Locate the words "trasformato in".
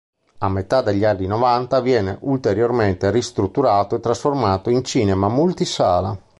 3.99-4.83